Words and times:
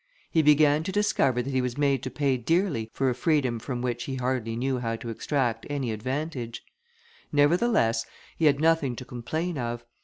He 0.31 0.41
began 0.41 0.81
to 0.81 0.91
discover 0.91 1.43
that 1.43 1.49
he 1.51 1.61
was 1.61 1.77
made 1.77 2.01
to 2.01 2.09
pay 2.09 2.35
dearly 2.35 2.89
for 2.91 3.11
a 3.11 3.13
freedom 3.13 3.59
from 3.59 3.83
which 3.83 4.05
he 4.05 4.15
hardly 4.15 4.55
knew 4.55 4.79
how 4.79 4.95
to 4.95 5.09
extract 5.09 5.63
any 5.69 5.91
advantage; 5.91 6.63
nevertheless 7.31 8.07
he 8.35 8.45
had 8.45 8.59
nothing 8.59 8.95
to 8.95 9.05
complain 9.05 9.59
of. 9.59 9.85